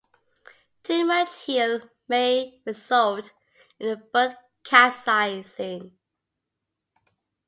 [0.81, 3.33] Too much heel may result
[3.79, 5.95] in the boat capsizing.